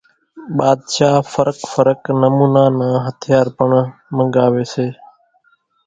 ٻاۮشاھ 0.57 1.17
ڦرق 1.31 1.57
ڦرق 1.71 2.01
نمونا 2.21 2.63
نان 2.77 2.93
ھٿيار 3.05 3.47
پڻ 3.57 3.69
منڳاوي 4.15 4.65
سي 4.73 4.87